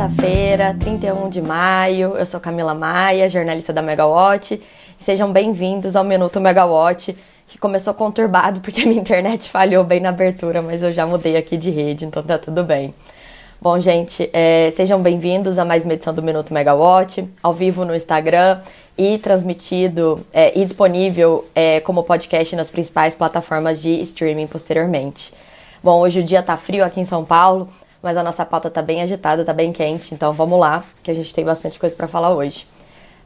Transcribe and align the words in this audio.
terça-feira, 0.00 0.74
31 0.80 1.28
de 1.28 1.42
maio. 1.42 2.16
Eu 2.16 2.24
sou 2.24 2.40
Camila 2.40 2.74
Maia, 2.74 3.28
jornalista 3.28 3.70
da 3.70 3.82
Megawatt. 3.82 4.58
Sejam 4.98 5.30
bem-vindos 5.30 5.94
ao 5.94 6.02
Minuto 6.02 6.40
Megawatt, 6.40 7.14
que 7.46 7.58
começou 7.58 7.92
conturbado 7.92 8.60
porque 8.60 8.80
a 8.80 8.86
minha 8.86 8.98
internet 8.98 9.50
falhou 9.50 9.84
bem 9.84 10.00
na 10.00 10.08
abertura, 10.08 10.62
mas 10.62 10.82
eu 10.82 10.90
já 10.90 11.06
mudei 11.06 11.36
aqui 11.36 11.58
de 11.58 11.70
rede, 11.70 12.06
então 12.06 12.22
tá 12.22 12.38
tudo 12.38 12.64
bem. 12.64 12.94
Bom, 13.60 13.78
gente, 13.78 14.30
é, 14.32 14.70
sejam 14.70 15.02
bem-vindos 15.02 15.58
a 15.58 15.66
mais 15.66 15.84
uma 15.84 15.92
edição 15.92 16.14
do 16.14 16.22
Minuto 16.22 16.54
Megawatt, 16.54 17.28
ao 17.42 17.52
vivo 17.52 17.84
no 17.84 17.94
Instagram 17.94 18.58
e 18.96 19.18
transmitido 19.18 20.24
é, 20.32 20.58
e 20.58 20.64
disponível 20.64 21.46
é, 21.54 21.78
como 21.80 22.04
podcast 22.04 22.56
nas 22.56 22.70
principais 22.70 23.14
plataformas 23.14 23.82
de 23.82 24.00
streaming 24.00 24.46
posteriormente. 24.46 25.34
Bom, 25.82 26.00
hoje 26.00 26.20
o 26.20 26.22
dia 26.22 26.42
tá 26.42 26.56
frio 26.56 26.84
aqui 26.84 27.00
em 27.00 27.04
São 27.04 27.22
Paulo, 27.22 27.68
mas 28.02 28.16
a 28.16 28.22
nossa 28.22 28.44
pauta 28.44 28.70
tá 28.70 28.82
bem 28.82 29.02
agitada, 29.02 29.44
tá 29.44 29.52
bem 29.52 29.72
quente, 29.72 30.14
então 30.14 30.32
vamos 30.32 30.58
lá, 30.58 30.84
que 31.02 31.10
a 31.10 31.14
gente 31.14 31.34
tem 31.34 31.44
bastante 31.44 31.78
coisa 31.78 31.94
para 31.94 32.08
falar 32.08 32.30
hoje. 32.30 32.66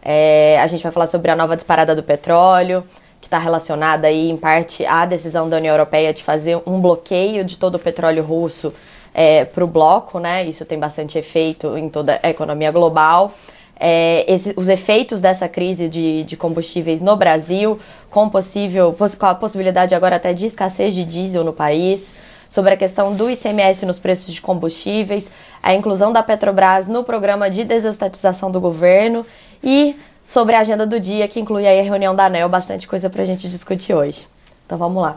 É, 0.03 0.59
a 0.61 0.67
gente 0.67 0.83
vai 0.83 0.93
falar 0.93 1.07
sobre 1.07 1.31
a 1.31 1.37
nova 1.37 1.57
disparada 1.57 1.95
do 1.95 2.03
petróleo, 2.03 2.85
que 3.21 3.27
está 3.27 3.39
relacionada 3.39 4.07
aí 4.07 4.29
em 4.29 4.37
parte 4.37 4.85
à 4.85 5.07
decisão 5.07 5.49
da 5.49 5.57
União 5.57 5.73
Europeia 5.73 6.13
de 6.13 6.23
fazer 6.23 6.61
um 6.67 6.79
bloqueio 6.81 7.43
de 7.43 7.57
todo 7.57 7.77
o 7.77 7.79
petróleo 7.79 8.23
russo 8.23 8.73
é, 9.15 9.47
para 9.47 9.65
o 9.65 9.67
bloco, 9.67 10.19
né? 10.19 10.45
Isso 10.45 10.65
tem 10.67 10.79
bastante 10.79 11.17
efeito 11.17 11.79
em 11.79 11.89
toda 11.89 12.21
a 12.23 12.29
economia 12.29 12.71
global. 12.71 13.33
É, 13.81 14.31
esse, 14.31 14.53
os 14.57 14.69
efeitos 14.69 15.21
dessa 15.21 15.49
crise 15.49 15.89
de, 15.89 16.25
de, 16.25 16.37
combustíveis 16.37 17.01
no 17.01 17.17
Brasil, 17.17 17.79
com, 18.11 18.29
possível, 18.29 18.95
com 18.95 19.27
a 19.27 19.35
possibilidade 19.35 19.95
agora 19.95 20.17
até 20.17 20.33
de 20.33 20.47
escassez 20.47 20.95
de 20.95 21.05
diesel 21.05 21.43
no 21.43 21.53
país, 21.53 22.15
sobre 22.55 22.73
a 22.73 22.77
questão 22.77 23.13
do 23.13 23.29
ICMS 23.29 23.85
nos 23.85 23.99
preços 23.99 24.33
de 24.33 24.41
combustíveis, 24.41 25.29
a 25.61 25.75
inclusão 25.75 26.13
da 26.13 26.23
Petrobras 26.23 26.87
no 26.87 27.03
programa 27.03 27.51
de 27.51 27.65
desestatização 27.65 28.49
do 28.49 28.61
governo 28.61 29.27
e 29.61 29.99
sobre 30.25 30.55
a 30.55 30.61
agenda 30.61 30.87
do 30.87 31.01
dia, 31.01 31.27
que 31.27 31.41
inclui 31.41 31.67
aí 31.67 31.81
a 31.81 31.83
reunião 31.83 32.15
da 32.15 32.27
ANEL, 32.27 32.49
bastante 32.49 32.87
coisa 32.87 33.11
para 33.11 33.23
a 33.23 33.25
gente 33.25 33.49
discutir 33.49 33.93
hoje. 33.93 34.29
Então 34.65 34.79
vamos 34.79 35.03
lá. 35.03 35.17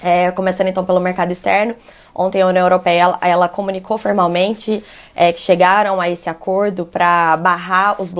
É, 0.00 0.30
começando 0.30 0.68
então 0.68 0.84
pelo 0.84 1.00
mercado 1.00 1.32
externo, 1.32 1.74
ontem 2.14 2.40
a 2.40 2.46
União 2.46 2.64
Europeia 2.64 3.00
ela, 3.00 3.18
ela 3.20 3.48
comunicou 3.48 3.98
formalmente 3.98 4.80
é, 5.16 5.32
que 5.32 5.40
chegaram 5.40 6.00
a 6.00 6.08
esse 6.08 6.30
acordo 6.30 6.86
para 6.86 7.36
barrar 7.36 8.00
os 8.00 8.12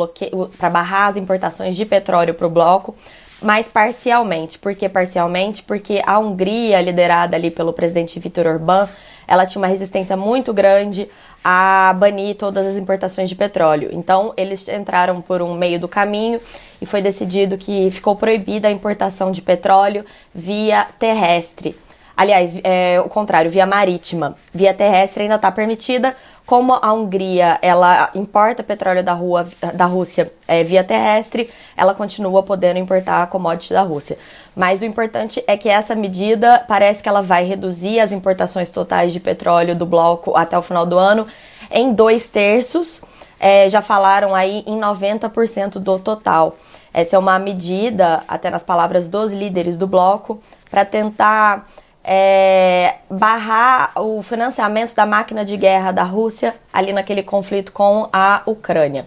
para 0.59 0.71
barrar 0.71 1.11
as 1.11 1.17
importações 1.17 1.77
de 1.77 1.85
petróleo 1.85 2.35
para 2.35 2.49
o 2.49 2.51
bloco, 2.51 2.97
mas 3.41 3.69
parcialmente. 3.69 4.59
Por 4.59 4.75
que 4.75 4.89
parcialmente? 4.89 5.63
Porque 5.63 6.03
a 6.05 6.19
Hungria, 6.19 6.81
liderada 6.81 7.37
ali 7.37 7.51
pelo 7.51 7.73
presidente 7.73 8.19
Viktor 8.19 8.47
Orbán, 8.47 8.89
ela 9.27 9.45
tinha 9.45 9.61
uma 9.61 9.69
resistência 9.69 10.17
muito 10.17 10.53
grande 10.53 11.09
a 11.45 11.95
banir 11.97 12.35
todas 12.35 12.67
as 12.67 12.77
importações 12.77 13.29
de 13.29 13.35
petróleo. 13.35 13.91
Então, 13.93 14.33
eles 14.37 14.67
entraram 14.69 15.21
por 15.21 15.43
um 15.43 15.55
meio 15.55 15.79
do 15.79 15.87
caminho 15.87 16.41
e 16.81 16.87
foi 16.87 17.03
decidido 17.03 17.59
que 17.59 17.91
ficou 17.91 18.17
proibida 18.17 18.69
a 18.69 18.71
importação 18.71 19.31
de 19.31 19.43
petróleo 19.43 20.05
via 20.35 20.87
terrestre. 20.99 21.77
Aliás, 22.17 22.59
é 22.65 23.01
o 23.01 23.09
contrário, 23.09 23.49
via 23.49 23.65
marítima. 23.65 24.37
Via 24.53 24.75
terrestre 24.75 25.23
ainda 25.23 25.37
está 25.37 25.53
permitida, 25.53 26.17
como 26.49 26.79
a 26.81 26.95
Hungria 26.95 27.59
ela 27.61 28.09
importa 28.15 28.63
petróleo 28.63 29.05
da, 29.05 29.13
rua, 29.13 29.47
da 29.75 29.85
Rússia 29.85 30.33
é, 30.47 30.65
via 30.65 30.83
terrestre, 30.83 31.51
ela 31.77 31.93
continua 31.93 32.43
podendo 32.43 32.79
importar 32.79 33.27
commodities 33.27 33.73
da 33.73 33.83
Rússia. 33.83 34.17
Mas 34.57 34.81
o 34.81 34.87
importante 34.87 35.45
é 35.47 35.59
que 35.59 35.69
essa 35.69 35.95
medida 35.95 36.65
parece 36.67 37.03
que 37.03 37.09
ela 37.09 37.21
vai 37.21 37.45
reduzir 37.45 38.01
as 38.01 38.13
importações 38.13 38.71
totais 38.71 39.13
de 39.13 39.21
petróleo 39.21 39.77
do 39.77 39.85
bloco 39.85 40.35
até 40.35 40.57
o 40.57 40.63
final 40.63 40.87
do 40.87 40.97
ano 40.99 41.27
em 41.71 41.93
dois 41.93 42.31
terços. 42.31 43.03
É, 43.39 43.69
já 43.69 43.83
falaram 43.83 44.35
aí 44.35 44.65
em 44.67 44.81
90% 44.81 45.73
do 45.73 45.99
total. 45.99 46.57
Essa 46.95 47.17
é 47.17 47.19
uma 47.19 47.39
medida, 47.39 48.25
até 48.27 48.49
nas 48.49 48.63
palavras 48.63 49.07
dos 49.07 49.35
líderes 49.35 49.77
do 49.77 49.87
bloco, 49.87 50.43
para 50.71 50.87
tentar 50.87 51.69
é, 52.05 52.97
barrar 53.11 53.93
o 53.97 54.23
financiamento 54.23 54.95
da 54.95 55.05
máquina 55.05 55.45
de 55.45 55.57
guerra 55.57 55.93
da 55.93 56.03
Rússia 56.03 56.55
ali 56.73 56.93
naquele 56.93 57.23
conflito 57.23 57.73
com 57.73 58.09
a 58.13 58.43
Ucrânia. 58.47 59.07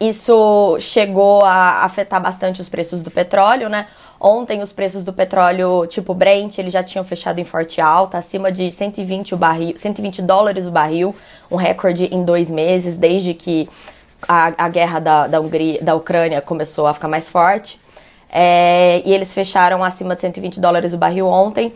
Isso 0.00 0.76
chegou 0.78 1.42
a 1.42 1.84
afetar 1.84 2.20
bastante 2.20 2.60
os 2.60 2.68
preços 2.68 3.00
do 3.00 3.10
petróleo, 3.10 3.68
né? 3.68 3.86
Ontem 4.20 4.62
os 4.62 4.72
preços 4.72 5.04
do 5.04 5.12
petróleo 5.12 5.86
tipo 5.86 6.14
Brent, 6.14 6.58
eles 6.58 6.72
já 6.72 6.82
tinham 6.82 7.04
fechado 7.04 7.38
em 7.38 7.44
forte 7.44 7.80
alta, 7.80 8.18
acima 8.18 8.50
de 8.50 8.70
120, 8.70 9.34
o 9.34 9.36
barril, 9.36 9.76
120 9.76 10.22
dólares 10.22 10.66
o 10.66 10.70
barril, 10.70 11.14
um 11.50 11.56
recorde 11.56 12.06
em 12.06 12.24
dois 12.24 12.50
meses, 12.50 12.96
desde 12.96 13.34
que 13.34 13.68
a, 14.26 14.52
a 14.64 14.68
guerra 14.68 14.98
da, 15.00 15.26
da, 15.26 15.40
Hungria, 15.40 15.82
da 15.82 15.94
Ucrânia 15.94 16.40
começou 16.40 16.86
a 16.86 16.94
ficar 16.94 17.08
mais 17.08 17.28
forte. 17.28 17.80
É, 18.30 19.02
e 19.04 19.12
eles 19.12 19.32
fecharam 19.32 19.84
acima 19.84 20.14
de 20.14 20.20
120 20.20 20.60
dólares 20.60 20.92
o 20.92 20.98
barril 20.98 21.26
ontem, 21.26 21.72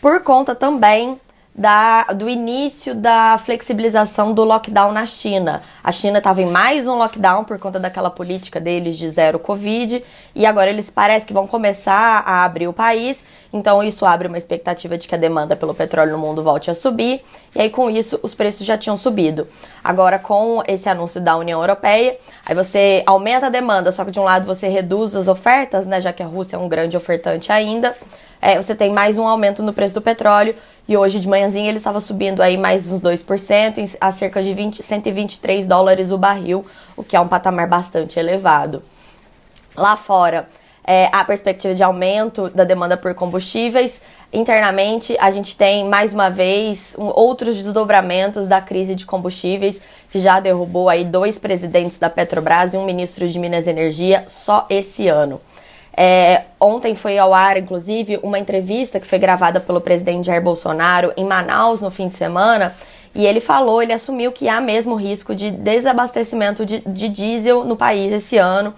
por 0.00 0.22
conta 0.22 0.54
também 0.54 1.18
da, 1.54 2.04
do 2.04 2.28
início 2.28 2.94
da 2.94 3.38
flexibilização 3.44 4.32
do 4.32 4.44
lockdown 4.44 4.92
na 4.92 5.04
China. 5.04 5.62
A 5.82 5.90
China 5.90 6.18
estava 6.18 6.40
em 6.40 6.46
mais 6.46 6.86
um 6.86 6.96
lockdown 6.96 7.44
por 7.44 7.58
conta 7.58 7.78
daquela 7.78 8.10
política 8.10 8.60
deles 8.60 8.96
de 8.96 9.10
zero 9.10 9.38
Covid 9.38 10.02
e 10.34 10.46
agora 10.46 10.70
eles 10.70 10.90
parecem 10.90 11.26
que 11.26 11.34
vão 11.34 11.46
começar 11.46 12.22
a 12.24 12.44
abrir 12.44 12.68
o 12.68 12.72
país. 12.72 13.24
Então 13.52 13.82
isso 13.82 14.06
abre 14.06 14.28
uma 14.28 14.38
expectativa 14.38 14.96
de 14.96 15.08
que 15.08 15.14
a 15.14 15.18
demanda 15.18 15.56
pelo 15.56 15.74
petróleo 15.74 16.12
no 16.12 16.18
mundo 16.18 16.42
volte 16.42 16.70
a 16.70 16.74
subir 16.74 17.20
e 17.54 17.60
aí 17.60 17.68
com 17.68 17.90
isso 17.90 18.18
os 18.22 18.34
preços 18.34 18.64
já 18.64 18.78
tinham 18.78 18.96
subido. 18.96 19.46
Agora 19.82 20.18
com 20.18 20.62
esse 20.68 20.88
anúncio 20.88 21.20
da 21.20 21.36
União 21.36 21.60
Europeia, 21.60 22.16
aí 22.46 22.54
você 22.54 23.02
aumenta 23.04 23.46
a 23.46 23.50
demanda, 23.50 23.90
só 23.90 24.04
que 24.04 24.10
de 24.10 24.20
um 24.20 24.24
lado 24.24 24.46
você 24.46 24.68
reduz 24.68 25.16
as 25.16 25.26
ofertas, 25.26 25.86
né, 25.86 26.00
já 26.00 26.12
que 26.12 26.22
a 26.22 26.26
Rússia 26.26 26.56
é 26.56 26.58
um 26.58 26.68
grande 26.68 26.96
ofertante 26.96 27.50
ainda. 27.50 27.94
É, 28.42 28.56
você 28.56 28.74
tem 28.74 28.90
mais 28.90 29.18
um 29.18 29.26
aumento 29.26 29.62
no 29.62 29.72
preço 29.72 29.92
do 29.92 30.00
petróleo 30.00 30.54
e 30.88 30.96
hoje 30.96 31.20
de 31.20 31.28
manhãzinha 31.28 31.68
ele 31.68 31.76
estava 31.76 32.00
subindo 32.00 32.40
aí 32.40 32.56
mais 32.56 32.90
uns 32.90 33.00
2%, 33.00 33.96
a 34.00 34.10
cerca 34.12 34.42
de 34.42 34.54
20, 34.54 34.82
123 34.82 35.66
dólares 35.66 36.10
o 36.10 36.16
barril, 36.16 36.64
o 36.96 37.04
que 37.04 37.14
é 37.14 37.20
um 37.20 37.28
patamar 37.28 37.68
bastante 37.68 38.18
elevado. 38.18 38.82
Lá 39.76 39.94
fora, 39.94 40.48
é, 40.82 41.08
a 41.12 41.22
perspectiva 41.22 41.74
de 41.74 41.82
aumento 41.82 42.48
da 42.48 42.64
demanda 42.64 42.96
por 42.96 43.14
combustíveis. 43.14 44.00
Internamente, 44.32 45.16
a 45.20 45.30
gente 45.30 45.56
tem 45.56 45.84
mais 45.84 46.14
uma 46.14 46.30
vez 46.30 46.96
um, 46.98 47.06
outros 47.14 47.56
desdobramentos 47.56 48.48
da 48.48 48.60
crise 48.60 48.94
de 48.94 49.04
combustíveis, 49.04 49.82
que 50.10 50.18
já 50.18 50.40
derrubou 50.40 50.88
aí 50.88 51.04
dois 51.04 51.38
presidentes 51.38 51.98
da 51.98 52.08
Petrobras 52.08 52.72
e 52.72 52.76
um 52.76 52.84
ministro 52.84 53.28
de 53.28 53.38
Minas 53.38 53.66
e 53.66 53.70
Energia 53.70 54.24
só 54.26 54.66
esse 54.70 55.06
ano. 55.08 55.40
É, 55.96 56.44
ontem 56.58 56.94
foi 56.94 57.18
ao 57.18 57.34
ar, 57.34 57.56
inclusive, 57.56 58.18
uma 58.22 58.38
entrevista 58.38 59.00
que 59.00 59.06
foi 59.06 59.18
gravada 59.18 59.60
pelo 59.60 59.80
presidente 59.80 60.26
Jair 60.26 60.42
Bolsonaro 60.42 61.12
em 61.16 61.24
Manaus 61.24 61.80
no 61.80 61.90
fim 61.90 62.08
de 62.08 62.16
semana. 62.16 62.74
E 63.14 63.26
ele 63.26 63.40
falou, 63.40 63.82
ele 63.82 63.92
assumiu 63.92 64.30
que 64.30 64.48
há 64.48 64.60
mesmo 64.60 64.94
risco 64.94 65.34
de 65.34 65.50
desabastecimento 65.50 66.64
de, 66.64 66.80
de 66.86 67.08
diesel 67.08 67.64
no 67.64 67.76
país 67.76 68.12
esse 68.12 68.38
ano. 68.38 68.72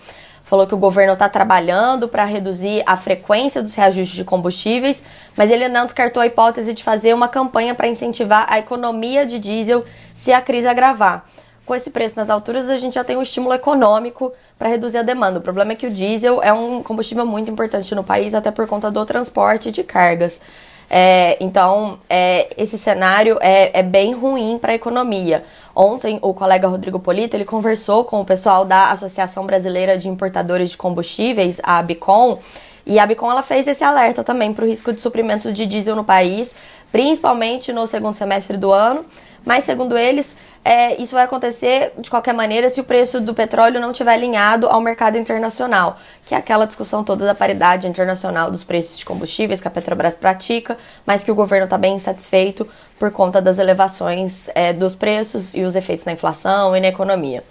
Falou 0.45 0.67
que 0.67 0.75
o 0.75 0.78
governo 0.78 1.12
está 1.15 1.28
trabalhando 1.28 2.09
para 2.09 2.25
reduzir 2.25 2.83
a 2.87 2.97
frequência 2.97 3.62
dos 3.62 3.75
reajustes 3.75 4.17
de 4.17 4.25
combustíveis, 4.25 5.03
mas 5.37 5.51
ele 5.51 5.69
não 5.69 5.84
descartou 5.84 6.22
a 6.22 6.27
hipótese 6.27 6.75
de 6.75 6.83
fazer 6.83 7.15
uma 7.15 7.28
campanha 7.28 7.75
para 7.75 7.89
incentivar 7.89 8.47
a 8.49 8.59
economia 8.59 9.25
de 9.25 9.39
diesel 9.39 9.84
se 10.15 10.33
a 10.33 10.41
crise 10.41 10.67
agravar 10.67 11.25
com 11.65 11.75
esse 11.75 11.91
preço 11.91 12.17
nas 12.17 12.28
alturas, 12.28 12.69
a 12.69 12.77
gente 12.77 12.95
já 12.95 13.05
tem 13.05 13.17
um 13.17 13.22
estímulo 13.22 13.55
econômico 13.55 14.33
para 14.62 14.71
reduzir 14.71 14.99
a 14.99 15.03
demanda. 15.03 15.41
O 15.41 15.43
problema 15.43 15.73
é 15.73 15.75
que 15.75 15.89
o 15.89 15.91
diesel 15.91 16.41
é 16.41 16.53
um 16.53 16.84
combustível 16.84 17.27
muito 17.27 17.50
importante 17.50 17.92
no 17.97 18.04
país, 18.04 18.33
até 18.33 18.53
por 18.53 18.65
conta 18.69 18.92
do 18.92 19.04
transporte 19.04 19.72
de 19.72 19.83
cargas. 19.83 20.41
É, 20.89 21.36
então, 21.41 21.98
é, 22.09 22.48
esse 22.57 22.78
cenário 22.78 23.39
é, 23.41 23.81
é 23.81 23.83
bem 23.83 24.15
ruim 24.15 24.60
para 24.60 24.71
a 24.71 24.75
economia. 24.77 25.45
Ontem, 25.75 26.21
o 26.22 26.33
colega 26.33 26.69
Rodrigo 26.69 27.01
Polito 27.01 27.36
ele 27.36 27.45
conversou 27.45 28.04
com 28.04 28.21
o 28.21 28.25
pessoal 28.25 28.65
da 28.65 28.92
Associação 28.92 29.45
Brasileira 29.45 29.98
de 29.98 30.09
Importadores 30.09 30.71
de 30.71 30.77
Combustíveis, 30.77 31.59
a 31.60 31.78
ABICOM, 31.78 32.39
e 32.86 33.01
a 33.01 33.07
Bicom 33.07 33.33
ela 33.33 33.42
fez 33.42 33.66
esse 33.66 33.83
alerta 33.83 34.22
também 34.22 34.53
para 34.53 34.65
o 34.65 34.69
risco 34.69 34.92
de 34.92 35.01
suprimento 35.01 35.53
de 35.53 35.66
diesel 35.66 35.97
no 35.97 36.04
país, 36.04 36.54
principalmente 36.92 37.72
no 37.72 37.84
segundo 37.84 38.15
semestre 38.15 38.57
do 38.57 38.72
ano. 38.72 39.04
Mas, 39.45 39.65
segundo 39.65 39.98
eles, 39.98 40.36
é, 40.64 41.00
isso 41.03 41.14
vai 41.14 41.24
acontecer 41.24 41.92
de 41.98 42.09
qualquer 42.09 42.32
maneira 42.32 42.70
se 42.70 42.80
o 42.80 42.84
preço 42.84 43.20
do 43.20 43.34
petróleo 43.34 43.80
não 43.80 43.91
estiver 43.91 44.12
alinhado 44.12 44.68
ao 44.68 44.80
mercado 44.80 45.18
internacional, 45.18 45.98
que 46.24 46.34
é 46.34 46.38
aquela 46.38 46.66
discussão 46.66 47.03
toda 47.03 47.26
da 47.26 47.34
paridade 47.34 47.88
internacional 47.88 48.48
dos 48.48 48.62
preços 48.62 48.98
de 48.98 49.04
combustíveis 49.04 49.60
que 49.60 49.66
a 49.66 49.70
Petrobras 49.70 50.14
pratica, 50.14 50.78
mas 51.04 51.24
que 51.24 51.32
o 51.32 51.34
governo 51.34 51.64
está 51.64 51.76
bem 51.76 51.97
insatisfeito 51.97 52.68
por 52.97 53.10
conta 53.10 53.42
das 53.42 53.59
elevações 53.59 54.48
é, 54.54 54.72
dos 54.72 54.94
preços 54.94 55.53
e 55.53 55.62
os 55.62 55.74
efeitos 55.74 56.04
na 56.04 56.12
inflação 56.12 56.76
e 56.76 56.80
na 56.80 56.86
economia. 56.86 57.42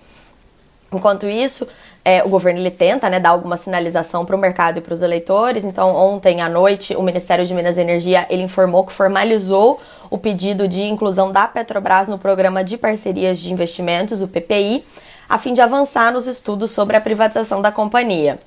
Enquanto 0.93 1.25
isso, 1.25 1.65
é, 2.03 2.21
o 2.21 2.27
governo 2.27 2.59
ele 2.59 2.71
tenta 2.71 3.09
né, 3.09 3.17
dar 3.17 3.29
alguma 3.29 3.55
sinalização 3.55 4.25
para 4.25 4.35
o 4.35 4.39
mercado 4.39 4.79
e 4.79 4.81
para 4.81 4.93
os 4.93 5.01
eleitores. 5.01 5.63
Então, 5.63 5.95
ontem 5.95 6.41
à 6.41 6.49
noite, 6.49 6.95
o 6.97 7.01
Ministério 7.01 7.45
de 7.45 7.53
Minas 7.53 7.77
e 7.77 7.81
Energia 7.81 8.25
ele 8.29 8.43
informou 8.43 8.85
que 8.85 8.91
formalizou 8.91 9.79
o 10.11 10.17
pedido 10.17 10.67
de 10.67 10.83
inclusão 10.83 11.31
da 11.31 11.47
Petrobras 11.47 12.09
no 12.09 12.19
Programa 12.19 12.65
de 12.65 12.77
Parcerias 12.77 13.39
de 13.39 13.51
Investimentos, 13.51 14.21
o 14.21 14.27
PPI, 14.27 14.83
a 15.27 15.37
fim 15.37 15.53
de 15.53 15.61
avançar 15.61 16.11
nos 16.11 16.27
estudos 16.27 16.71
sobre 16.71 16.97
a 16.97 17.01
privatização 17.01 17.61
da 17.61 17.71
companhia. 17.71 18.37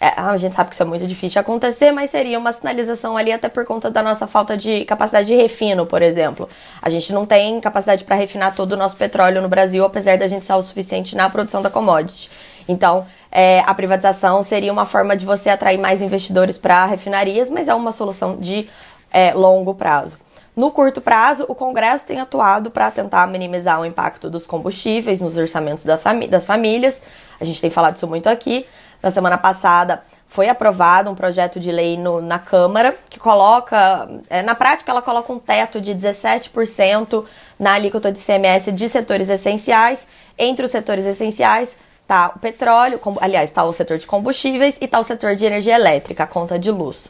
É, 0.00 0.12
a 0.16 0.36
gente 0.36 0.54
sabe 0.54 0.70
que 0.70 0.76
isso 0.76 0.82
é 0.84 0.86
muito 0.86 1.04
difícil 1.08 1.30
de 1.30 1.38
acontecer, 1.40 1.90
mas 1.90 2.12
seria 2.12 2.38
uma 2.38 2.52
sinalização 2.52 3.16
ali 3.16 3.32
até 3.32 3.48
por 3.48 3.64
conta 3.64 3.90
da 3.90 4.00
nossa 4.00 4.28
falta 4.28 4.56
de 4.56 4.84
capacidade 4.84 5.26
de 5.26 5.34
refino, 5.34 5.84
por 5.86 6.02
exemplo. 6.02 6.48
A 6.80 6.88
gente 6.88 7.12
não 7.12 7.26
tem 7.26 7.60
capacidade 7.60 8.04
para 8.04 8.14
refinar 8.14 8.54
todo 8.54 8.72
o 8.72 8.76
nosso 8.76 8.94
petróleo 8.94 9.42
no 9.42 9.48
Brasil, 9.48 9.84
apesar 9.84 10.16
da 10.16 10.28
gente 10.28 10.44
ser 10.44 10.52
o 10.52 10.62
suficiente 10.62 11.16
na 11.16 11.28
produção 11.28 11.60
da 11.60 11.68
commodity. 11.68 12.30
Então, 12.68 13.04
é, 13.32 13.58
a 13.66 13.74
privatização 13.74 14.44
seria 14.44 14.72
uma 14.72 14.86
forma 14.86 15.16
de 15.16 15.26
você 15.26 15.50
atrair 15.50 15.78
mais 15.78 16.00
investidores 16.00 16.56
para 16.56 16.86
refinarias, 16.86 17.50
mas 17.50 17.66
é 17.66 17.74
uma 17.74 17.90
solução 17.90 18.36
de 18.36 18.68
é, 19.12 19.32
longo 19.34 19.74
prazo. 19.74 20.16
No 20.58 20.72
curto 20.72 21.00
prazo, 21.00 21.44
o 21.46 21.54
Congresso 21.54 22.04
tem 22.04 22.18
atuado 22.18 22.68
para 22.68 22.90
tentar 22.90 23.28
minimizar 23.28 23.80
o 23.80 23.86
impacto 23.86 24.28
dos 24.28 24.44
combustíveis 24.44 25.20
nos 25.20 25.36
orçamentos 25.36 25.84
das 25.84 26.44
famílias. 26.44 27.00
A 27.40 27.44
gente 27.44 27.60
tem 27.60 27.70
falado 27.70 27.96
isso 27.96 28.08
muito 28.08 28.28
aqui. 28.28 28.66
Na 29.00 29.08
semana 29.12 29.38
passada 29.38 30.02
foi 30.26 30.48
aprovado 30.48 31.12
um 31.12 31.14
projeto 31.14 31.60
de 31.60 31.70
lei 31.70 31.96
no, 31.96 32.20
na 32.20 32.40
Câmara 32.40 32.96
que 33.08 33.20
coloca, 33.20 34.08
é, 34.28 34.42
na 34.42 34.56
prática, 34.56 34.90
ela 34.90 35.00
coloca 35.00 35.32
um 35.32 35.38
teto 35.38 35.80
de 35.80 35.94
17% 35.94 37.24
na 37.56 37.74
alíquota 37.74 38.10
de 38.10 38.18
CMS 38.18 38.72
de 38.72 38.88
setores 38.88 39.28
essenciais. 39.28 40.08
Entre 40.36 40.64
os 40.64 40.72
setores 40.72 41.06
essenciais 41.06 41.76
tá 42.04 42.32
o 42.34 42.40
petróleo, 42.40 42.98
aliás, 43.20 43.48
está 43.48 43.62
o 43.62 43.72
setor 43.72 43.96
de 43.96 44.08
combustíveis 44.08 44.76
e 44.80 44.86
está 44.86 44.98
o 44.98 45.04
setor 45.04 45.36
de 45.36 45.46
energia 45.46 45.76
elétrica, 45.76 46.24
a 46.24 46.26
conta 46.26 46.58
de 46.58 46.72
luz. 46.72 47.08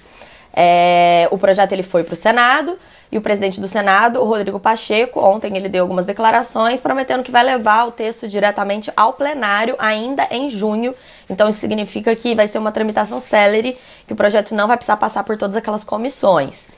É, 0.52 1.28
o 1.30 1.38
projeto 1.38 1.72
ele 1.72 1.82
foi 1.82 2.02
para 2.02 2.14
o 2.14 2.16
Senado 2.16 2.78
e 3.10 3.16
o 3.16 3.20
presidente 3.20 3.60
do 3.60 3.68
Senado, 3.68 4.20
o 4.20 4.24
Rodrigo 4.24 4.60
Pacheco, 4.60 5.20
ontem 5.20 5.56
ele 5.56 5.68
deu 5.68 5.82
algumas 5.82 6.04
declarações 6.04 6.80
prometendo 6.80 7.22
que 7.22 7.30
vai 7.30 7.42
levar 7.42 7.86
o 7.86 7.92
texto 7.92 8.28
diretamente 8.28 8.92
ao 8.96 9.14
plenário 9.14 9.74
ainda 9.78 10.26
em 10.30 10.50
junho. 10.50 10.94
Então 11.28 11.48
isso 11.48 11.58
significa 11.58 12.14
que 12.14 12.34
vai 12.34 12.46
ser 12.46 12.58
uma 12.58 12.72
tramitação 12.72 13.20
célere, 13.20 13.76
que 14.06 14.12
o 14.12 14.16
projeto 14.16 14.54
não 14.54 14.68
vai 14.68 14.76
precisar 14.76 14.96
passar 14.96 15.24
por 15.24 15.38
todas 15.38 15.56
aquelas 15.56 15.84
comissões. 15.84 16.68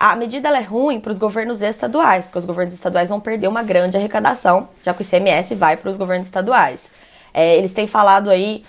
A 0.00 0.16
medida 0.16 0.48
é 0.48 0.60
ruim 0.60 0.98
para 1.00 1.12
os 1.12 1.18
governos 1.18 1.62
estaduais, 1.62 2.24
porque 2.24 2.38
os 2.38 2.44
governos 2.44 2.74
estaduais 2.74 3.08
vão 3.08 3.20
perder 3.20 3.48
uma 3.48 3.62
grande 3.62 3.96
arrecadação, 3.96 4.68
já 4.84 4.92
que 4.92 5.02
o 5.02 5.04
ICMS 5.04 5.54
vai 5.54 5.76
para 5.76 5.88
os 5.88 5.96
governos 5.96 6.26
estaduais. 6.26 6.90
É, 7.32 7.56
eles 7.56 7.72
têm 7.72 7.86
falado 7.86 8.30
aí 8.30 8.64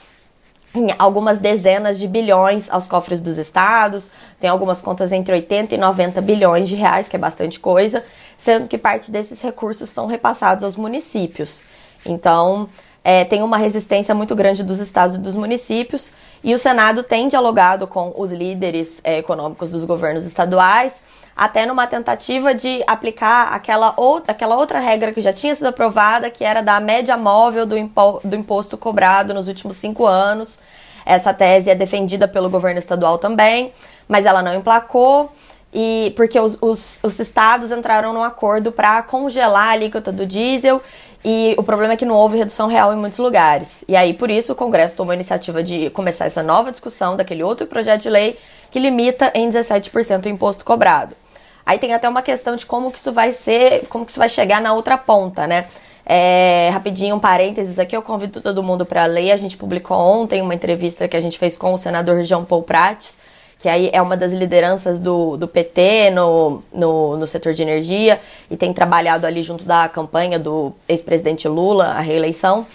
algumas 0.97 1.39
dezenas 1.39 1.97
de 1.97 2.07
bilhões 2.07 2.69
aos 2.69 2.87
cofres 2.87 3.21
dos 3.21 3.37
estados, 3.37 4.11
tem 4.39 4.49
algumas 4.49 4.81
contas 4.81 5.11
entre 5.11 5.33
80 5.33 5.75
e 5.75 5.77
90 5.77 6.21
bilhões 6.21 6.67
de 6.67 6.75
reais, 6.75 7.07
que 7.07 7.15
é 7.15 7.19
bastante 7.19 7.59
coisa, 7.59 8.03
sendo 8.37 8.67
que 8.67 8.77
parte 8.77 9.11
desses 9.11 9.41
recursos 9.41 9.89
são 9.89 10.05
repassados 10.05 10.63
aos 10.63 10.75
municípios. 10.75 11.63
Então, 12.05 12.69
é, 13.03 13.23
tem 13.23 13.43
uma 13.43 13.57
resistência 13.57 14.15
muito 14.15 14.35
grande 14.35 14.63
dos 14.63 14.79
estados 14.79 15.15
e 15.15 15.19
dos 15.19 15.35
municípios, 15.35 16.13
e 16.43 16.53
o 16.53 16.59
Senado 16.59 17.03
tem 17.03 17.27
dialogado 17.27 17.87
com 17.87 18.13
os 18.17 18.31
líderes 18.31 19.01
é, 19.03 19.19
econômicos 19.19 19.69
dos 19.69 19.85
governos 19.85 20.25
estaduais 20.25 21.01
até 21.35 21.65
numa 21.65 21.85
tentativa 21.85 22.53
de 22.53 22.81
aplicar 22.87 23.53
aquela 23.53 23.93
outra, 23.97 24.31
aquela 24.31 24.55
outra 24.55 24.79
regra 24.79 25.11
que 25.11 25.19
já 25.19 25.33
tinha 25.33 25.53
sido 25.53 25.67
aprovada, 25.67 26.29
que 26.29 26.43
era 26.45 26.61
da 26.61 26.79
média 26.79 27.17
móvel 27.17 27.65
do, 27.65 27.77
impo, 27.77 28.21
do 28.23 28.35
imposto 28.35 28.77
cobrado 28.77 29.33
nos 29.33 29.47
últimos 29.47 29.75
cinco 29.75 30.05
anos. 30.05 30.59
Essa 31.05 31.33
tese 31.33 31.69
é 31.69 31.75
defendida 31.75 32.27
pelo 32.27 32.49
governo 32.49 32.79
estadual 32.79 33.17
também, 33.17 33.73
mas 34.07 34.25
ela 34.25 34.41
não 34.41 34.55
emplacou. 34.55 35.29
E 35.73 36.13
porque 36.15 36.39
os, 36.39 36.57
os, 36.61 37.01
os 37.03 37.19
estados 37.19 37.69
entraram 37.69 38.13
num 38.13 38.23
acordo 38.23 38.71
para 38.71 39.03
congelar 39.03 39.67
a 39.67 39.71
alíquota 39.71 40.09
do 40.09 40.25
diesel 40.25 40.81
e 41.23 41.53
o 41.57 41.63
problema 41.63 41.93
é 41.93 41.97
que 41.97 42.05
não 42.05 42.15
houve 42.15 42.37
redução 42.37 42.67
real 42.67 42.93
em 42.93 42.95
muitos 42.95 43.19
lugares. 43.19 43.83
E 43.89 43.95
aí, 43.95 44.13
por 44.13 44.29
isso, 44.29 44.53
o 44.53 44.55
Congresso 44.55 44.95
tomou 44.95 45.11
a 45.11 45.15
iniciativa 45.15 45.61
de 45.61 45.89
começar 45.89 46.25
essa 46.25 46.41
nova 46.41 46.71
discussão 46.71 47.17
daquele 47.17 47.43
outro 47.43 47.67
projeto 47.67 48.03
de 48.03 48.09
lei 48.09 48.39
que 48.71 48.79
limita 48.79 49.31
em 49.35 49.49
17% 49.49 50.27
o 50.27 50.29
imposto 50.29 50.63
cobrado. 50.63 51.15
Aí 51.65 51.79
tem 51.79 51.93
até 51.93 52.07
uma 52.07 52.21
questão 52.21 52.55
de 52.55 52.65
como 52.65 52.91
que 52.91 52.99
isso 52.99 53.11
vai 53.11 53.31
ser, 53.31 53.87
como 53.87 54.05
que 54.05 54.11
isso 54.11 54.19
vai 54.19 54.29
chegar 54.29 54.61
na 54.61 54.73
outra 54.73 54.97
ponta, 54.97 55.47
né? 55.47 55.65
É, 56.05 56.69
rapidinho, 56.71 57.15
um 57.15 57.19
parênteses 57.19 57.79
aqui, 57.79 57.97
eu 57.97 58.01
convido 58.01 58.39
todo 58.39 58.61
mundo 58.61 58.85
para 58.85 59.05
ler. 59.05 59.31
A 59.31 59.37
gente 59.37 59.57
publicou 59.57 59.97
ontem 59.97 60.41
uma 60.41 60.53
entrevista 60.53 61.07
que 61.07 61.17
a 61.17 61.19
gente 61.19 61.39
fez 61.39 61.57
com 61.57 61.73
o 61.73 61.77
senador 61.77 62.23
João 62.23 62.45
Paul 62.45 62.61
Prates, 62.61 63.17
que 63.57 63.67
aí 63.67 63.89
é 63.91 63.99
uma 63.99 64.15
das 64.15 64.31
lideranças 64.31 64.99
do, 64.99 65.35
do 65.37 65.47
PT 65.47 66.11
no, 66.11 66.61
no, 66.71 67.17
no 67.17 67.25
setor 67.25 67.53
de 67.53 67.63
energia 67.63 68.21
e 68.51 68.55
tem 68.55 68.71
trabalhado 68.71 69.25
ali 69.25 69.41
junto 69.41 69.63
da 69.65 69.89
campanha 69.89 70.37
do 70.37 70.71
ex-presidente 70.87 71.47
Lula, 71.47 71.85
a 71.85 72.01
reeleição. 72.01 72.67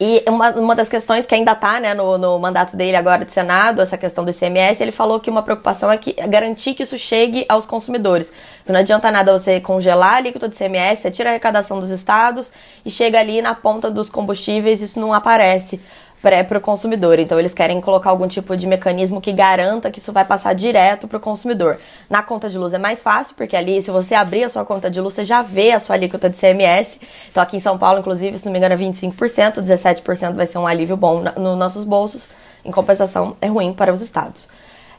E 0.00 0.22
uma, 0.28 0.50
uma 0.50 0.74
das 0.76 0.88
questões 0.88 1.26
que 1.26 1.34
ainda 1.34 1.52
está 1.52 1.80
né, 1.80 1.92
no, 1.92 2.16
no 2.16 2.38
mandato 2.38 2.76
dele 2.76 2.96
agora 2.96 3.24
de 3.24 3.32
Senado, 3.32 3.82
essa 3.82 3.98
questão 3.98 4.24
do 4.24 4.30
ICMS, 4.30 4.80
ele 4.80 4.92
falou 4.92 5.18
que 5.18 5.28
uma 5.28 5.42
preocupação 5.42 5.90
é, 5.90 5.96
que, 5.96 6.14
é 6.16 6.26
garantir 6.28 6.74
que 6.74 6.84
isso 6.84 6.96
chegue 6.96 7.44
aos 7.48 7.66
consumidores. 7.66 8.32
Não 8.66 8.78
adianta 8.78 9.10
nada 9.10 9.36
você 9.36 9.60
congelar 9.60 10.14
a 10.14 10.16
alíquota 10.16 10.48
do 10.48 10.54
ICMS, 10.54 11.02
você 11.02 11.10
tira 11.10 11.30
a 11.30 11.32
arrecadação 11.32 11.80
dos 11.80 11.90
estados 11.90 12.52
e 12.84 12.90
chega 12.90 13.18
ali 13.18 13.42
na 13.42 13.56
ponta 13.56 13.90
dos 13.90 14.08
combustíveis, 14.08 14.82
isso 14.82 15.00
não 15.00 15.12
aparece 15.12 15.80
para 16.20 16.58
o 16.58 16.60
consumidor. 16.60 17.18
Então, 17.18 17.38
eles 17.38 17.54
querem 17.54 17.80
colocar 17.80 18.10
algum 18.10 18.26
tipo 18.26 18.56
de 18.56 18.66
mecanismo 18.66 19.20
que 19.20 19.32
garanta 19.32 19.90
que 19.90 19.98
isso 19.98 20.12
vai 20.12 20.24
passar 20.24 20.54
direto 20.54 21.06
para 21.06 21.16
o 21.16 21.20
consumidor. 21.20 21.78
Na 22.10 22.22
conta 22.22 22.48
de 22.48 22.58
luz 22.58 22.72
é 22.72 22.78
mais 22.78 23.00
fácil, 23.02 23.34
porque 23.36 23.56
ali, 23.56 23.80
se 23.80 23.90
você 23.90 24.14
abrir 24.14 24.44
a 24.44 24.48
sua 24.48 24.64
conta 24.64 24.90
de 24.90 25.00
luz, 25.00 25.14
você 25.14 25.24
já 25.24 25.42
vê 25.42 25.72
a 25.72 25.80
sua 25.80 25.94
alíquota 25.94 26.28
de 26.28 26.36
CMS. 26.36 26.98
Então, 27.30 27.42
aqui 27.42 27.56
em 27.56 27.60
São 27.60 27.78
Paulo, 27.78 28.00
inclusive, 28.00 28.38
se 28.38 28.44
não 28.44 28.52
me 28.52 28.58
engano, 28.58 28.74
é 28.74 28.78
25%, 28.78 29.62
17% 29.62 30.34
vai 30.34 30.46
ser 30.46 30.58
um 30.58 30.66
alívio 30.66 30.96
bom 30.96 31.22
nos 31.36 31.56
nossos 31.56 31.84
bolsos. 31.84 32.30
Em 32.64 32.70
compensação, 32.70 33.36
é 33.40 33.46
ruim 33.46 33.72
para 33.72 33.92
os 33.92 34.02
estados. 34.02 34.48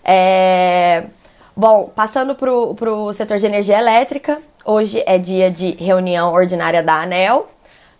É... 0.03 1.03
Bom, 1.55 1.91
passando 1.93 2.35
para 2.35 2.49
o 2.49 3.11
setor 3.11 3.37
de 3.37 3.45
energia 3.45 3.77
elétrica, 3.77 4.41
hoje 4.63 5.03
é 5.05 5.17
dia 5.17 5.51
de 5.51 5.71
reunião 5.71 6.33
ordinária 6.33 6.81
da 6.81 7.01
ANEL, 7.01 7.49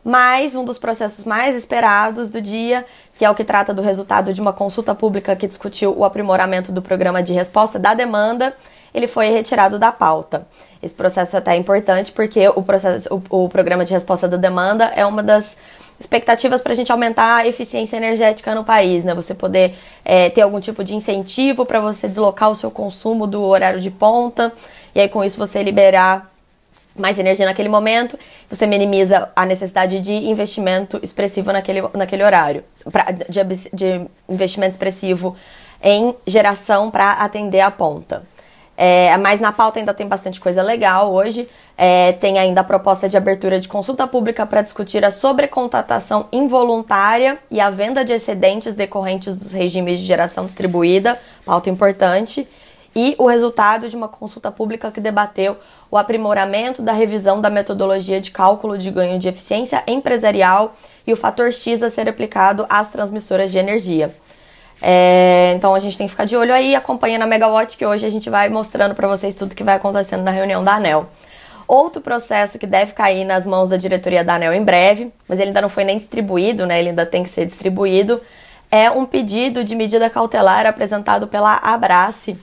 mas 0.02 0.56
um 0.56 0.64
dos 0.64 0.78
processos 0.78 1.26
mais 1.26 1.58
esperados 1.58 2.30
do 2.30 2.42
dia, 2.42 2.86
que 3.20 3.26
é 3.26 3.30
o 3.30 3.36
que 3.36 3.44
trata 3.44 3.74
do 3.74 3.82
resultado 3.82 4.34
de 4.34 4.40
uma 4.40 4.54
consulta 4.54 4.96
pública 4.96 5.36
que 5.36 5.46
discutiu 5.46 5.94
o 5.94 6.06
aprimoramento 6.06 6.72
do 6.72 6.82
programa 6.82 7.22
de 7.22 7.34
resposta 7.34 7.78
da 7.78 7.94
demanda, 7.94 8.56
ele 8.94 9.10
foi 9.10 9.28
retirado 9.30 9.78
da 9.78 9.92
pauta. 9.92 10.48
Esse 10.82 10.96
processo 10.96 11.36
é 11.36 11.40
até 11.40 11.54
importante 11.58 12.14
porque 12.14 12.48
o, 12.48 12.64
processo, 12.64 13.22
o, 13.30 13.44
o 13.44 13.50
programa 13.50 13.84
de 13.84 13.92
resposta 13.92 14.26
da 14.26 14.38
demanda 14.38 14.86
é 14.96 15.06
uma 15.06 15.22
das 15.22 15.58
expectativas 16.00 16.62
para 16.62 16.72
a 16.72 16.76
gente 16.78 16.94
aumentar 16.94 17.40
a 17.40 17.46
eficiência 17.46 17.98
energética 17.98 18.56
no 18.56 18.64
país, 18.64 19.04
né? 19.04 19.14
Você 19.14 19.34
poder 19.34 19.76
é, 20.06 20.30
ter 20.30 20.40
algum 20.40 20.62
tipo 20.62 20.82
de 20.82 20.96
incentivo 20.96 21.66
para 21.66 21.82
você 21.82 22.08
deslocar 22.08 22.50
o 22.50 22.56
seu 22.56 22.72
consumo 22.72 23.28
do 23.28 23.42
horário 23.42 23.82
de 23.82 23.92
ponta 23.92 24.54
e 24.96 25.02
aí 25.02 25.10
com 25.10 25.26
isso 25.26 25.38
você 25.38 25.62
liberar 25.62 26.32
mais 27.00 27.18
energia 27.18 27.46
naquele 27.46 27.70
momento, 27.70 28.18
você 28.50 28.68
minimiza 28.68 29.30
a 29.36 29.46
necessidade 29.46 30.00
de 30.00 30.14
investimento 30.14 31.00
expressivo 31.02 31.52
naquele, 31.52 31.82
naquele 31.94 32.24
horário, 32.24 32.64
pra, 32.92 33.08
de, 33.12 33.44
de 33.74 34.02
investimento 34.28 34.72
expressivo 34.72 35.36
em 35.82 36.14
geração 36.28 36.92
para 36.92 37.14
atender 37.14 37.62
a 37.62 37.72
ponta. 37.72 38.24
É, 38.82 39.18
mas 39.18 39.42
na 39.42 39.52
pauta 39.52 39.78
ainda 39.78 39.94
tem 39.94 40.08
bastante 40.08 40.40
coisa 40.40 40.64
legal 40.64 41.12
hoje. 41.12 41.50
É, 41.78 42.14
tem 42.14 42.40
ainda 42.40 42.62
a 42.62 42.64
proposta 42.64 43.10
de 43.10 43.18
abertura 43.18 43.60
de 43.60 43.68
consulta 43.68 44.08
pública 44.08 44.46
para 44.46 44.62
discutir 44.62 45.04
a 45.04 45.12
sobrecontratação 45.12 46.28
involuntária 46.32 47.38
e 47.52 47.60
a 47.60 47.70
venda 47.70 48.06
de 48.06 48.14
excedentes 48.14 48.76
decorrentes 48.76 49.36
dos 49.36 49.52
regimes 49.52 50.00
de 50.00 50.06
geração 50.06 50.46
distribuída, 50.46 51.20
pauta 51.46 51.70
importante 51.70 52.48
e 52.96 53.16
o 53.18 53.28
resultado 53.28 53.88
de 53.88 53.96
uma 53.96 54.08
consulta 54.08 54.52
pública 54.52 54.92
que 54.92 55.00
debateu 55.00 55.58
o 55.92 55.98
aprimoramento 55.98 56.82
da 56.82 56.92
revisão 56.92 57.40
da 57.40 57.50
metodologia 57.50 58.20
de 58.20 58.32
cálculo 58.32 58.78
de 58.78 58.90
ganho 58.92 59.20
de 59.20 59.28
eficiência 59.28 59.84
empresarial 59.88 60.76
e 61.06 61.14
o 61.14 61.18
fator 61.18 61.52
X 61.52 61.84
a 61.84 61.90
ser 61.90 62.10
aplicado 62.10 62.66
às 62.70 62.90
transmissoras 62.90 63.52
de 63.52 63.58
energia. 63.58 64.14
É, 64.82 65.54
então 65.56 65.76
a 65.76 65.80
gente 65.80 65.98
tem 65.98 66.08
que 66.08 66.12
ficar 66.12 66.26
de 66.26 66.36
olho 66.36 66.54
aí, 66.54 66.74
acompanha 66.74 67.20
na 67.20 67.28
Megawatt 67.28 67.78
que 67.78 67.86
hoje 67.86 68.06
a 68.06 68.10
gente 68.10 68.30
vai 68.30 68.50
mostrando 68.50 68.96
para 68.96 69.08
vocês 69.08 69.36
tudo 69.36 69.56
que 69.56 69.64
vai 69.64 69.76
acontecendo 69.76 70.24
na 70.24 70.32
reunião 70.32 70.64
da 70.64 70.76
ANEL. 70.76 71.08
Outro 71.68 72.02
processo 72.02 72.58
que 72.58 72.66
deve 72.66 72.94
cair 72.94 73.26
nas 73.26 73.46
mãos 73.46 73.70
da 73.70 73.78
diretoria 73.78 74.24
da 74.24 74.36
ANEL 74.36 74.54
em 74.54 74.64
breve, 74.64 75.12
mas 75.28 75.38
ele 75.38 75.50
ainda 75.50 75.62
não 75.62 75.70
foi 75.70 75.84
nem 75.84 75.98
distribuído, 75.98 76.66
né? 76.66 76.80
Ele 76.80 76.90
ainda 76.90 77.06
tem 77.06 77.24
que 77.24 77.30
ser 77.30 77.46
distribuído, 77.46 78.20
é 78.72 78.90
um 78.90 79.06
pedido 79.06 79.64
de 79.64 79.76
medida 79.76 80.10
cautelar 80.10 80.66
apresentado 80.66 81.28
pela 81.28 81.58
Abrace 81.58 82.38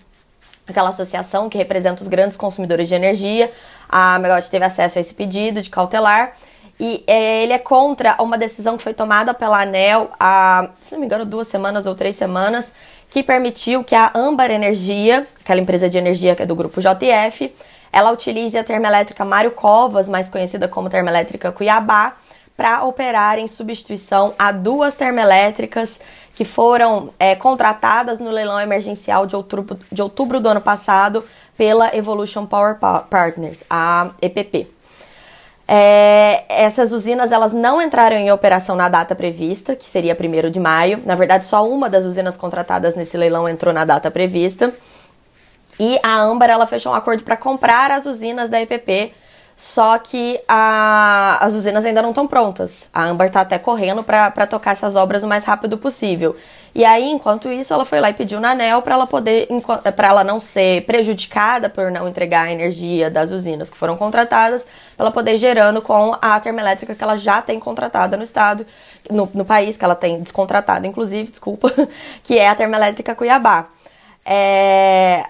aquela 0.67 0.91
associação 0.91 1.49
que 1.49 1.57
representa 1.57 2.03
os 2.03 2.09
grandes 2.09 2.37
consumidores 2.37 2.89
de 2.89 2.95
energia. 2.95 3.53
A 3.89 4.19
Megawatt 4.19 4.51
teve 4.51 4.65
acesso 4.65 4.99
a 4.99 5.01
esse 5.01 5.15
pedido 5.15 5.63
de 5.63 5.71
cautelar 5.71 6.33
e 6.79 7.03
é, 7.07 7.43
ele 7.43 7.53
é 7.53 7.59
contra 7.59 8.17
uma 8.23 8.37
decisão 8.37 8.77
que 8.77 8.83
foi 8.83 8.93
tomada 8.93 9.33
pela 9.33 9.63
ANEL 9.63 10.11
há, 10.21 10.69
se 10.83 10.93
não 10.93 11.01
me 11.01 11.07
engano, 11.07 11.25
duas 11.25 11.49
semanas 11.49 11.87
ou 11.87 11.95
três 11.95 12.17
semanas, 12.17 12.73
que 13.09 13.23
permitiu 13.23 13.83
que 13.83 13.95
a 13.95 14.11
Ambar 14.15 14.51
Energia, 14.51 15.27
aquela 15.41 15.61
empresa 15.61 15.89
de 15.89 15.97
energia 15.97 16.35
que 16.35 16.43
é 16.43 16.47
do 16.47 16.55
grupo 16.55 16.81
JF, 16.81 17.55
ela 17.93 18.11
utiliza 18.11 18.61
a 18.61 18.65
termoelétrica 18.65 19.25
Mário 19.25 19.53
Covas, 19.53 20.07
mais 20.07 20.29
conhecida 20.29 20.69
como 20.69 20.91
termoelétrica 20.91 21.51
Cuiabá, 21.51 22.17
para 22.55 22.85
operar 22.85 23.39
em 23.39 23.47
substituição 23.47 24.35
a 24.39 24.51
duas 24.51 24.95
termoelétricas 24.95 26.01
que 26.37 26.45
foram 26.45 27.15
é, 27.19 27.35
contratadas 27.35 28.21
no 28.21 28.31
leilão 28.31 28.61
emergencial 28.61 29.27
de 29.27 29.35
outubro, 29.35 29.81
de 29.91 30.03
outubro 30.03 30.39
do 30.39 30.51
ano 30.51 30.61
passado 30.61 31.25
pela 31.57 31.97
Evolution 31.97 32.45
Power 32.45 32.77
Partners, 33.09 33.65
a 33.71 34.11
EPP. 34.21 34.69
É, 35.67 36.45
essas 36.49 36.93
usinas 36.93 37.33
elas 37.33 37.55
não 37.55 37.81
entraram 37.81 38.17
em 38.17 38.31
operação 38.31 38.77
na 38.77 38.87
data 38.87 39.15
prevista, 39.15 39.75
que 39.75 39.87
seria 39.87 40.15
1 40.15 40.51
de 40.51 40.61
maio. 40.61 41.03
Na 41.07 41.15
verdade, 41.15 41.47
só 41.47 41.67
uma 41.67 41.89
das 41.89 42.05
usinas 42.05 42.37
contratadas 42.37 42.95
nesse 42.95 43.17
leilão 43.17 43.49
entrou 43.49 43.73
na 43.73 43.87
data 43.87 44.11
prevista. 44.11 44.75
E 45.81 45.99
a 46.03 46.21
Ambar 46.21 46.51
ela 46.51 46.67
fechou 46.67 46.93
um 46.93 46.95
acordo 46.95 47.25
para 47.25 47.37
comprar 47.39 47.91
as 47.91 48.05
usinas 48.05 48.51
da 48.51 48.61
EPP 48.61 49.15
só 49.57 49.99
que 49.99 50.39
a, 50.47 51.39
as 51.41 51.55
usinas 51.55 51.83
ainda 51.87 52.03
não 52.03 52.11
estão 52.11 52.27
prontas. 52.27 52.91
A 52.93 53.05
Amber 53.05 53.29
está 53.29 53.41
até 53.41 53.59
correndo 53.59 54.05
para 54.05 54.47
tocar 54.47 54.73
essas 54.73 54.97
obras 54.97 55.23
o 55.23 55.27
mais 55.27 55.45
rápido 55.45 55.79
possível. 55.79 56.37
E 56.75 56.85
aí, 56.85 57.05
enquanto 57.05 57.51
isso, 57.51 57.73
ela 57.73 57.87
foi 57.87 57.99
lá 57.99 58.11
e 58.11 58.13
pediu 58.13 58.39
na 58.39 58.51
ANEL 58.51 58.83
para 58.83 58.95
ela 58.95 59.07
poder, 59.07 59.49
para 59.97 60.09
ela 60.09 60.23
não 60.23 60.39
ser 60.39 60.85
prejudicada 60.85 61.71
por 61.71 61.91
não 61.91 62.07
entregar 62.07 62.43
a 62.43 62.53
energia 62.53 63.11
das 63.11 63.33
usinas 63.33 63.71
que 63.71 63.79
foram 63.79 63.97
contratadas, 63.97 64.67
para 64.95 65.07
ela 65.07 65.11
poder 65.11 65.39
gerando 65.39 65.81
com 65.81 66.15
a 66.21 66.39
termoelétrica 66.39 66.95
que 66.95 67.03
ela 67.03 67.17
já 67.17 67.41
tem 67.41 67.59
contratada 67.59 68.15
no 68.15 68.23
estado, 68.23 68.67
no, 69.11 69.27
no 69.33 69.45
país, 69.47 69.79
que 69.79 69.85
ela 69.87 69.95
tem 69.95 70.21
descontratada, 70.21 70.87
inclusive, 70.87 71.31
desculpa, 71.31 71.73
que 72.23 72.39
é 72.39 72.47
a 72.47 72.55
termoelétrica 72.55 73.15
Cuiabá. 73.15 73.69
É, 74.23 75.25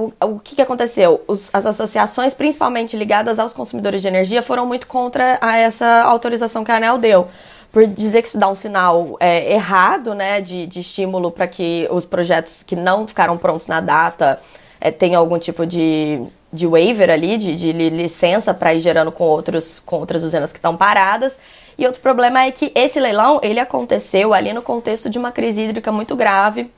o, 0.00 0.12
o 0.20 0.38
que, 0.40 0.56
que 0.56 0.62
aconteceu? 0.62 1.22
Os, 1.26 1.50
as 1.52 1.66
associações, 1.66 2.32
principalmente 2.32 2.96
ligadas 2.96 3.38
aos 3.38 3.52
consumidores 3.52 4.00
de 4.00 4.08
energia, 4.08 4.42
foram 4.42 4.66
muito 4.66 4.86
contra 4.86 5.38
a 5.40 5.56
essa 5.56 6.02
autorização 6.04 6.64
que 6.64 6.72
a 6.72 6.76
ANEL 6.76 6.98
deu. 6.98 7.28
Por 7.70 7.86
dizer 7.86 8.22
que 8.22 8.28
isso 8.28 8.38
dá 8.38 8.48
um 8.48 8.54
sinal 8.54 9.16
é, 9.20 9.52
errado, 9.52 10.14
né, 10.14 10.40
de, 10.40 10.66
de 10.66 10.80
estímulo 10.80 11.30
para 11.30 11.46
que 11.46 11.86
os 11.90 12.04
projetos 12.04 12.62
que 12.62 12.74
não 12.74 13.06
ficaram 13.06 13.38
prontos 13.38 13.68
na 13.68 13.80
data 13.80 14.40
é, 14.80 14.90
tenham 14.90 15.20
algum 15.20 15.38
tipo 15.38 15.64
de, 15.64 16.20
de 16.52 16.66
waiver 16.66 17.10
ali, 17.10 17.36
de, 17.36 17.54
de 17.54 17.72
licença 17.72 18.52
para 18.52 18.74
ir 18.74 18.80
gerando 18.80 19.12
com, 19.12 19.24
outros, 19.24 19.80
com 19.84 19.96
outras 19.96 20.24
usinas 20.24 20.52
que 20.52 20.58
estão 20.58 20.76
paradas. 20.76 21.38
E 21.78 21.86
outro 21.86 22.02
problema 22.02 22.44
é 22.44 22.50
que 22.50 22.72
esse 22.74 22.98
leilão, 22.98 23.40
ele 23.42 23.60
aconteceu 23.60 24.34
ali 24.34 24.52
no 24.52 24.62
contexto 24.62 25.08
de 25.08 25.18
uma 25.18 25.30
crise 25.30 25.62
hídrica 25.62 25.92
muito 25.92 26.16
grave, 26.16 26.70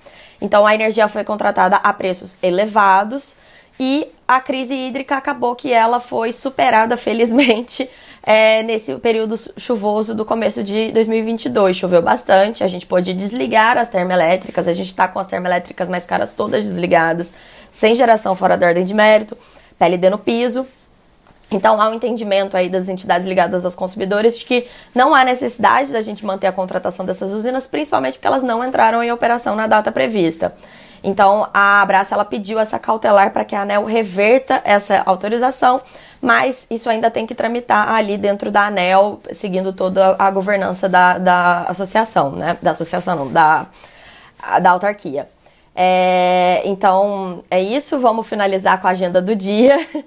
então 0.42 0.66
a 0.66 0.74
energia 0.74 1.08
foi 1.08 1.22
contratada 1.22 1.76
a 1.76 1.92
preços 1.92 2.36
elevados 2.42 3.36
e 3.78 4.08
a 4.28 4.40
crise 4.40 4.74
hídrica 4.74 5.16
acabou 5.16 5.54
que 5.54 5.72
ela 5.72 6.00
foi 6.00 6.32
superada, 6.32 6.96
felizmente, 6.98 7.88
é, 8.22 8.62
nesse 8.62 8.94
período 8.96 9.36
chuvoso 9.56 10.14
do 10.14 10.24
começo 10.24 10.62
de 10.62 10.90
2022. 10.92 11.76
Choveu 11.76 12.02
bastante, 12.02 12.64
a 12.64 12.68
gente 12.68 12.86
pôde 12.86 13.14
desligar 13.14 13.78
as 13.78 13.88
termoelétricas, 13.88 14.68
a 14.68 14.72
gente 14.72 14.88
está 14.88 15.08
com 15.08 15.18
as 15.18 15.26
termoelétricas 15.26 15.88
mais 15.88 16.04
caras 16.04 16.34
todas 16.34 16.64
desligadas, 16.64 17.32
sem 17.70 17.94
geração 17.94 18.36
fora 18.36 18.56
da 18.56 18.66
ordem 18.66 18.84
de 18.84 18.94
mérito, 18.94 19.36
PLD 19.78 20.10
no 20.10 20.18
piso. 20.18 20.66
Então 21.52 21.80
há 21.80 21.88
um 21.88 21.94
entendimento 21.94 22.56
aí 22.56 22.68
das 22.68 22.88
entidades 22.88 23.28
ligadas 23.28 23.64
aos 23.64 23.74
consumidores 23.74 24.38
de 24.38 24.46
que 24.46 24.66
não 24.94 25.14
há 25.14 25.22
necessidade 25.22 25.92
da 25.92 26.00
gente 26.00 26.24
manter 26.24 26.46
a 26.46 26.52
contratação 26.52 27.04
dessas 27.04 27.32
usinas, 27.32 27.66
principalmente 27.66 28.14
porque 28.14 28.26
elas 28.26 28.42
não 28.42 28.64
entraram 28.64 29.02
em 29.02 29.12
operação 29.12 29.54
na 29.54 29.66
data 29.66 29.92
prevista. 29.92 30.54
Então 31.04 31.48
a 31.52 31.82
Abraça 31.82 32.14
ela 32.14 32.24
pediu 32.24 32.58
essa 32.58 32.78
cautelar 32.78 33.32
para 33.32 33.44
que 33.44 33.54
a 33.54 33.62
ANEL 33.62 33.84
reverta 33.84 34.62
essa 34.64 35.02
autorização, 35.04 35.82
mas 36.20 36.66
isso 36.70 36.88
ainda 36.88 37.10
tem 37.10 37.26
que 37.26 37.34
tramitar 37.34 37.92
ali 37.92 38.16
dentro 38.16 38.50
da 38.50 38.66
ANEL, 38.66 39.20
seguindo 39.32 39.72
toda 39.72 40.16
a 40.18 40.30
governança 40.30 40.88
da, 40.88 41.18
da 41.18 41.62
associação, 41.62 42.30
né? 42.30 42.56
Da 42.62 42.70
associação 42.70 43.16
não, 43.16 43.32
da, 43.32 43.66
da 44.60 44.70
autarquia. 44.70 45.28
É, 45.74 46.62
então 46.66 47.42
é 47.50 47.60
isso, 47.62 47.98
vamos 47.98 48.26
finalizar 48.28 48.80
com 48.80 48.86
a 48.86 48.90
agenda 48.90 49.20
do 49.20 49.34
dia. 49.34 49.86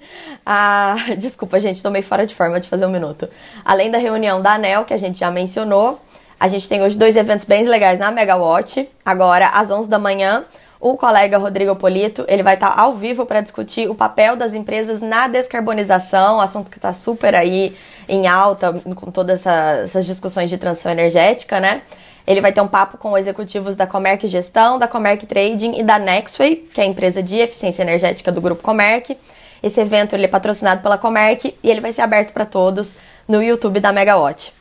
Ah, 0.48 0.96
desculpa, 1.18 1.60
gente, 1.60 1.78
estou 1.78 1.92
meio 1.92 2.04
fora 2.04 2.24
de 2.24 2.36
forma 2.36 2.60
de 2.60 2.70
fazer 2.70 2.86
um 2.86 2.92
minuto. 2.92 3.28
Além 3.64 3.90
da 3.90 3.98
reunião 3.98 4.40
da 4.44 4.54
ANEL, 4.54 4.86
que 4.86 4.94
a 4.94 4.98
gente 4.98 5.18
já 5.18 5.32
mencionou, 5.32 6.00
a 6.40 6.48
gente 6.48 6.70
tem 6.70 6.84
hoje 6.84 6.96
dois 6.96 7.16
eventos 7.16 7.46
bem 7.46 7.64
legais 7.64 7.98
na 7.98 8.12
Megawatt. 8.12 8.88
Agora, 9.04 9.48
às 9.48 9.72
11 9.72 9.90
da 9.90 9.98
manhã, 9.98 10.46
o 10.80 10.96
colega 10.98 11.40
Rodrigo 11.40 11.76
Polito 11.76 12.24
ele 12.28 12.44
vai 12.44 12.54
estar 12.54 12.80
ao 12.80 12.94
vivo 12.94 13.26
para 13.26 13.42
discutir 13.42 13.90
o 13.90 13.96
papel 13.96 14.36
das 14.36 14.54
empresas 14.54 15.02
na 15.02 15.28
descarbonização, 15.28 16.40
assunto 16.40 16.70
que 16.70 16.78
está 16.78 16.94
super 16.94 17.34
aí 17.34 17.76
em 18.08 18.28
alta 18.28 18.72
com 18.94 19.10
todas 19.10 19.40
essa, 19.40 19.82
essas 19.84 20.06
discussões 20.06 20.48
de 20.48 20.60
transição 20.60 20.92
energética, 20.92 21.60
né? 21.60 21.82
Ele 22.28 22.42
vai 22.42 22.52
ter 22.52 22.62
um 22.62 22.68
papo 22.68 22.98
com 22.98 23.18
executivos 23.18 23.76
da 23.76 23.86
Comerc 23.86 24.26
Gestão, 24.28 24.80
da 24.80 24.88
Comerc 24.88 25.26
Trading 25.26 25.80
e 25.80 25.84
da 25.84 26.00
Nextway, 26.00 26.56
que 26.56 26.82
é 26.82 26.84
a 26.84 26.88
empresa 26.88 27.22
de 27.22 27.38
eficiência 27.38 27.84
energética 27.84 28.32
do 28.32 28.42
grupo 28.42 28.64
Comerc. 28.64 29.16
Esse 29.62 29.80
evento 29.80 30.14
ele 30.14 30.26
é 30.26 30.28
patrocinado 30.28 30.82
pela 30.82 30.98
Comerc 30.98 31.56
e 31.62 31.70
ele 31.70 31.82
vai 31.82 31.92
ser 31.92 32.02
aberto 32.02 32.34
para 32.34 32.46
todos 32.46 32.96
no 33.28 33.44
YouTube 33.44 33.80
da 33.80 33.92
Megawatt. 33.92 34.54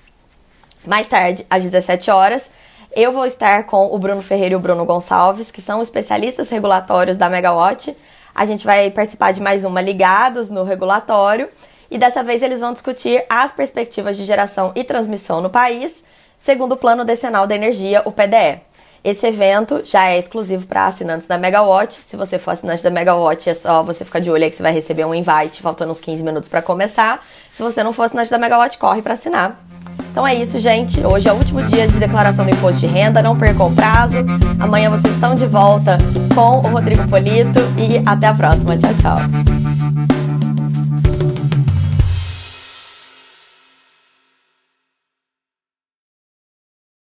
Mais 0.86 1.08
tarde, 1.08 1.46
às 1.48 1.62
17 1.62 2.10
horas, 2.10 2.50
eu 2.94 3.10
vou 3.10 3.24
estar 3.24 3.64
com 3.64 3.94
o 3.94 3.98
Bruno 3.98 4.22
Ferreira 4.22 4.52
e 4.52 4.56
o 4.56 4.60
Bruno 4.60 4.84
Gonçalves, 4.84 5.50
que 5.50 5.62
são 5.62 5.80
especialistas 5.80 6.50
regulatórios 6.50 7.16
da 7.16 7.30
Megawatt. 7.30 7.96
A 8.34 8.44
gente 8.44 8.64
vai 8.64 8.90
participar 8.90 9.32
de 9.32 9.40
mais 9.40 9.64
uma 9.64 9.80
Ligados 9.80 10.50
no 10.50 10.64
Regulatório 10.64 11.48
e 11.90 11.96
dessa 11.96 12.22
vez 12.22 12.42
eles 12.42 12.60
vão 12.60 12.72
discutir 12.72 13.24
as 13.28 13.52
perspectivas 13.52 14.16
de 14.16 14.24
geração 14.24 14.72
e 14.74 14.84
transmissão 14.84 15.40
no 15.40 15.48
país 15.48 16.04
segundo 16.44 16.72
o 16.72 16.76
Plano 16.76 17.04
Decenal 17.04 17.46
da 17.46 17.54
Energia, 17.54 18.02
o 18.04 18.12
PDE. 18.12 18.60
Esse 19.02 19.26
evento 19.26 19.82
já 19.84 20.08
é 20.08 20.18
exclusivo 20.18 20.66
para 20.66 20.86
assinantes 20.86 21.26
da 21.26 21.38
Megawatt. 21.38 22.00
Se 22.04 22.16
você 22.16 22.38
for 22.38 22.52
assinante 22.52 22.82
da 22.82 22.90
Megawatt, 22.90 23.50
é 23.50 23.54
só 23.54 23.82
você 23.82 24.04
ficar 24.04 24.18
de 24.18 24.30
olho 24.30 24.44
aí 24.44 24.50
que 24.50 24.56
você 24.56 24.62
vai 24.62 24.72
receber 24.72 25.04
um 25.04 25.14
invite 25.14 25.62
faltando 25.62 25.92
uns 25.92 26.00
15 26.00 26.22
minutos 26.22 26.48
para 26.48 26.62
começar. 26.62 27.22
Se 27.50 27.62
você 27.62 27.82
não 27.82 27.92
for 27.92 28.04
assinante 28.04 28.30
da 28.30 28.38
Megawatt, 28.38 28.78
corre 28.78 29.02
para 29.02 29.14
assinar. 29.14 29.58
Então 30.10 30.26
é 30.26 30.34
isso, 30.34 30.58
gente. 30.58 31.04
Hoje 31.04 31.28
é 31.28 31.32
o 31.32 31.36
último 31.36 31.62
dia 31.62 31.88
de 31.88 31.98
declaração 31.98 32.44
do 32.44 32.50
imposto 32.50 32.80
de 32.80 32.86
renda. 32.86 33.22
Não 33.22 33.38
percam 33.38 33.66
o 33.66 33.74
prazo. 33.74 34.18
Amanhã 34.58 34.90
vocês 34.90 35.14
estão 35.14 35.34
de 35.34 35.46
volta 35.46 35.98
com 36.34 36.58
o 36.58 36.72
Rodrigo 36.72 37.06
Polito 37.08 37.58
e 37.76 38.02
até 38.06 38.26
a 38.26 38.34
próxima. 38.34 38.76
Tchau, 38.76 38.94
tchau. 39.00 39.83